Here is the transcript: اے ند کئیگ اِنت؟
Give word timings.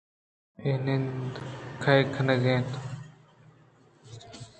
اے 0.61 0.71
ند 0.85 1.33
کئیگ 1.83 2.15
اِنت؟ 2.17 2.71